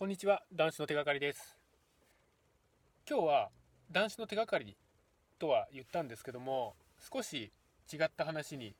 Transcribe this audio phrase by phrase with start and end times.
[0.00, 1.58] こんにちは男子の手がかりです。
[3.06, 3.50] 今日は
[3.92, 4.74] 男子の手がかり
[5.38, 6.74] とは言ったんですけども
[7.12, 7.52] 少し
[7.92, 8.74] 違った話に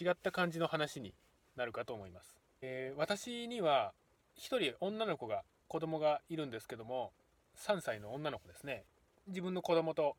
[0.00, 1.14] 違った感じの話に
[1.54, 3.92] なるかと思います、えー、私には
[4.40, 7.12] 1人女の子が子供がいるんですけども
[7.56, 8.82] 3歳の女の子ですね。
[9.28, 10.16] 自分の子供と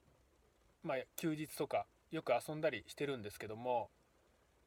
[0.85, 3.89] まあ、休日とかよく遊んだりしてるんですけども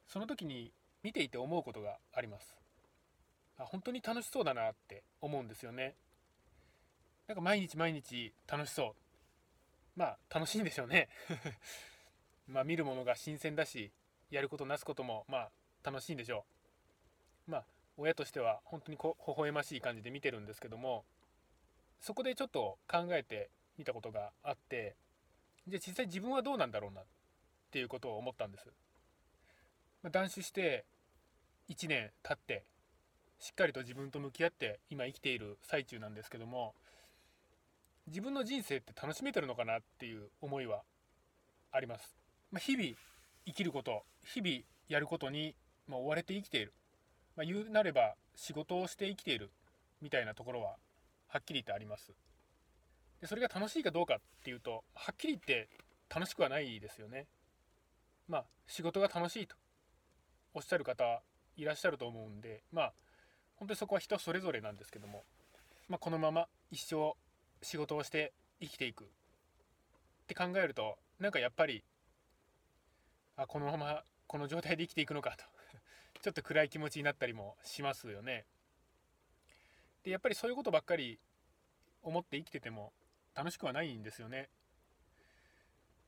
[0.09, 0.73] その時に
[1.03, 2.64] 見ていて思うことがあります。
[3.59, 5.95] あ本当に楽しそうだなって思うんですよね。
[7.27, 8.95] なんか毎日毎日楽しそう。
[9.97, 11.09] まあ楽しいんでしょうね。
[12.49, 13.93] まあ見るものが新鮮だし
[14.31, 15.51] やることなすこともまあ
[15.83, 16.45] 楽しいんでしょ
[17.49, 17.51] う。
[17.51, 21.05] まあ親としては本当にこ微笑ましい感じで見てるんですけども
[22.01, 24.97] そこでちょっと考えてみたことがあって
[25.69, 27.05] じゃあ実際自分はどうなんだろうなっ
[27.71, 28.67] ていうことを思ったんです、
[30.11, 30.85] 断酒して
[31.69, 32.65] 1年経って
[33.39, 36.75] しっかりと自分と向き合って今生きている最中なんですけども
[38.07, 40.83] 自分の人生って楽しめてるのかなっていう思いは
[41.73, 42.17] あります、
[42.53, 42.91] まあ、日々
[43.47, 44.57] 生きること日々
[44.89, 45.55] やることに、
[45.89, 46.73] ま追われて生きている、
[47.37, 49.51] まあ、言うなれば仕事をして生きている
[50.03, 50.77] みたいなところは
[51.29, 52.13] はっきり言ってあります。
[53.21, 55.69] でそれが楽しいかどうかっていうとはっきり言って
[56.15, 57.27] 楽しくはないですよね。
[58.29, 59.57] まあ仕事が楽しいと
[60.55, 61.23] おっしゃる方
[61.57, 62.93] いらっしゃると思うんでまあ
[63.57, 65.23] 本当にそこは人それぞれなんですけども、
[65.89, 67.15] まあ、このまま一生
[67.63, 69.07] 仕事をして生きていくっ
[70.27, 71.85] て考えるとなんかやっぱり
[73.37, 75.45] あこのままこの状態で生きていくのかと
[76.23, 78.47] ちょっと暗い気持ちになったりもしますよね。
[80.03, 81.19] でやっぱりそういうことばっかり
[82.03, 82.93] 思って生きてても
[83.35, 84.51] 楽しくはないんですよね。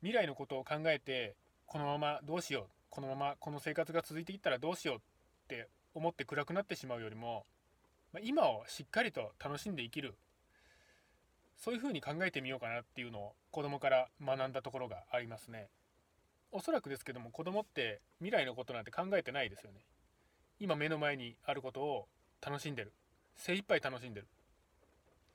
[0.01, 1.37] 未来のことを考えて
[1.67, 5.01] このままどうしようこのままこの生活が続いていったらどうしようっ
[5.49, 7.45] て思って暗くなってしまうよりも、
[8.13, 10.15] ま今をしっかりと楽しんで生きる。
[11.57, 15.69] そういうふうに考えてみようかなっていうのを子供から学んだところがありますね。
[16.53, 19.81] おそらくですけども子供って未来のことなんて考えてないですよね。
[20.61, 22.07] 今目の前にあることを
[22.45, 22.93] 楽しんでる。
[23.37, 24.27] 精一杯楽しんでる。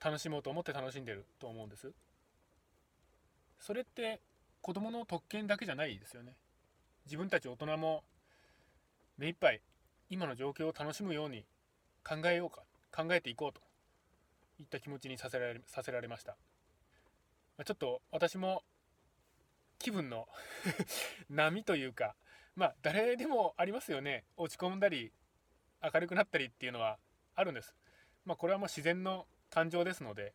[0.02, 1.92] 楽しもうと思って楽しんでると思うんです。
[3.60, 4.20] それって
[4.60, 6.34] 子供の特権だけじゃないですよね。
[7.04, 8.02] 自分たち大人も
[9.18, 9.60] 目いっぱい
[10.12, 11.46] 今の状況を楽しむように
[12.06, 12.64] 考えようか
[12.94, 13.62] 考えていこうと
[14.60, 16.36] いった気持ちにさせられさせられました、
[17.56, 18.62] まちょっと私も
[19.78, 20.28] 気分の
[21.30, 22.14] 波というか
[22.56, 24.24] まあ誰でもありますよね。
[24.36, 25.14] 落ち込んだり
[25.82, 26.98] 明るくなったりっていうのは
[27.34, 27.74] あるんです。
[28.26, 30.34] まあこれはもう自然の感情ですので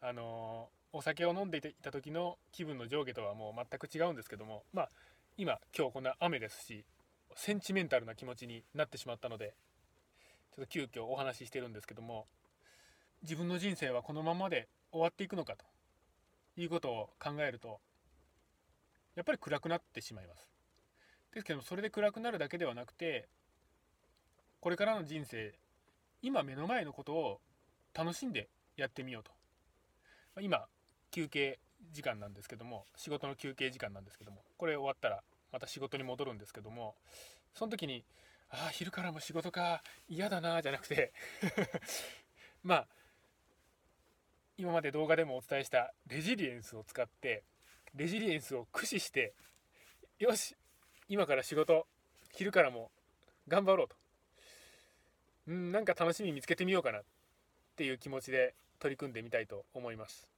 [0.00, 4.90] あのー、お酒を飲んでいた時の気分の上下とはもう全く違うんですけどもまあ
[5.36, 6.86] 今今日こんな雨ですし
[7.36, 9.54] センチメンタルな気持ちになってしまったので
[10.54, 12.26] ちょっと急遽お話ししてるんですけども
[13.22, 15.64] 自分の人生はこのままで終わっていくのかと
[16.60, 17.80] いうことを考えると
[19.14, 20.48] やっぱり暗くなってしまいます。
[21.32, 23.28] ですけどもそれで暗くなるだけではなくて
[24.60, 25.54] これからの人生
[26.20, 27.40] 今目の前のことを
[27.94, 29.32] 楽しんでやってみようと。
[30.40, 30.66] 今
[31.10, 31.58] 休憩
[31.92, 36.94] 時間なんですけども仕事の休憩時間なんですけどもこれ終わったらまた仕事に戻るんですけども
[37.54, 38.04] その時に
[38.50, 41.12] ああ昼からも仕事か嫌だなじゃなくて
[42.62, 42.88] まあ
[44.56, 47.44] 今まで動画でもお伝えしたレジリエンスを使って
[47.94, 49.34] レジリエンスを駆使して
[50.18, 50.56] よし
[51.08, 51.86] 今から仕事
[52.32, 52.90] 昼からも
[53.48, 53.96] 頑張ろうと。
[55.48, 57.04] うんなんか楽しみ見つけてみようかなっ
[57.76, 60.28] ていう気持ちで取り組んでみたいと思います。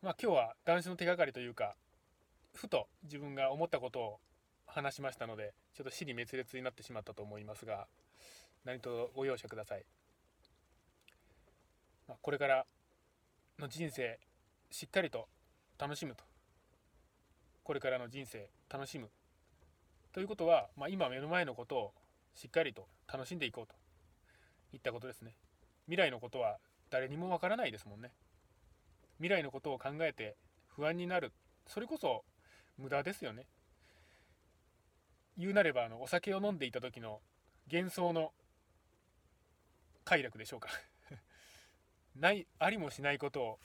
[0.00, 1.74] まあ今日は男子の手がかりというか
[2.54, 4.20] ふと自分が思ったことを
[4.66, 7.86] 話しましたのでちょっと死に滅裂になってしまったと思いますが
[8.64, 9.84] 何卒ご容赦ください、
[12.08, 12.64] まあ、これから
[13.58, 14.18] の人生
[14.70, 15.28] しっかりと
[15.78, 16.24] 楽しむと。
[17.62, 19.08] これからの人生楽しむ。
[20.12, 21.92] ということは、まあ、今目の前のことを
[22.34, 23.74] しっかりと楽しんでいこうと。
[24.72, 25.34] いったことですね。
[25.86, 26.56] 未来のことは
[26.90, 28.10] 誰にもわからないですもんね。
[29.18, 30.36] 未来のことを考えて
[30.74, 31.32] 不安になる。
[31.66, 32.24] それこそ
[32.78, 33.46] 無駄ですよね。
[35.38, 37.20] 言うなればあのお酒を飲んでいた時の
[37.70, 38.32] 幻想の
[40.04, 40.68] 快楽でしょうか。
[42.16, 43.58] ないありもしないことを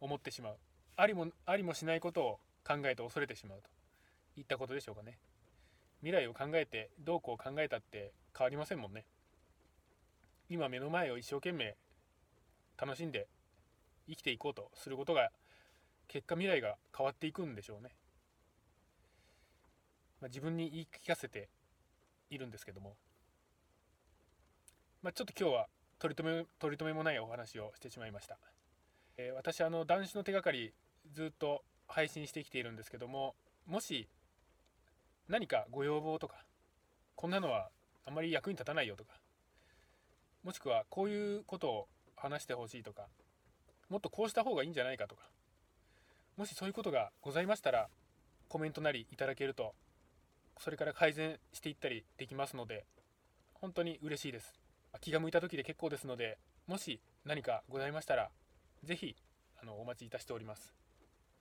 [0.00, 0.58] 思ってしまう。
[0.96, 3.70] ありもありもしないことを考えて恐れてしまうと。
[4.36, 5.18] いったことでしょうかね。
[6.00, 9.04] 未来を考えてどうこう考えたって変わりませんもんね。
[10.48, 11.76] 今目の前を一生懸命
[12.76, 13.28] 楽しんで
[14.08, 15.30] 生きていこうとすることが
[16.08, 17.90] 結果未来が変わっていくんでしょうね。
[20.20, 21.48] まあ、自分に言い聞かせて
[22.30, 22.96] いるんですけども。
[25.02, 25.66] まあ、ちょっと今日は
[25.98, 28.36] 取り留め取り留めもないお話をしてしまいました、
[29.16, 30.74] えー、私あの男子の手がかり
[31.14, 33.34] ずっと配信してきているんですけども
[33.66, 34.08] もし
[35.28, 36.44] 何かご要望とか
[37.16, 37.70] こんなのは
[38.06, 39.12] あまり役に立たないよとか
[40.42, 43.06] もしくはこういうことを話してほしいとか
[43.88, 45.22] もっとこうした方がいいんじゃないかとか
[46.36, 47.88] もしそういうことがございましたら
[48.48, 49.74] コメントなりいただけると
[50.60, 52.84] それから改善していったりできますので
[53.54, 54.60] 本当に嬉しいです。
[55.00, 58.30] 気が向いた時で結構ですのでもし何かございましたら
[58.84, 59.16] 是非
[59.62, 60.74] あのお待ちいたしております。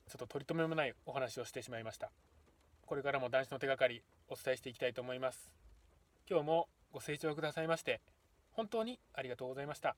[0.08, 2.12] ちょっと取り留めもないお話をしてしまいました。
[2.86, 5.52] これからも男子の手がかりお伝えしていきたいと思います。
[6.30, 8.02] 今日もご清聴くださいまして
[8.52, 9.96] 本当にありがとうございました。